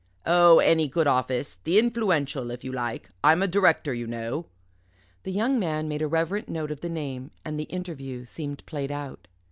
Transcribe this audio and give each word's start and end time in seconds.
"Oh, 0.25 0.57
any 0.57 0.87
good 0.87 1.05
office 1.05 1.59
the 1.63 1.77
Influential, 1.77 2.49
if 2.49 2.63
you 2.63 2.71
like. 2.71 3.09
I'm 3.23 3.43
a 3.43 3.47
director, 3.47 3.93
you 3.93 4.07
know." 4.07 4.47
The 5.21 5.31
young 5.31 5.59
man 5.59 5.87
made 5.87 6.01
a 6.01 6.07
reverent 6.07 6.49
note 6.49 6.71
of 6.71 6.81
the 6.81 6.89
name, 6.89 7.29
and 7.45 7.59
the 7.59 7.65
interview 7.69 8.25
seemed 8.25 8.65
played 8.65 8.91
out. 8.91 9.27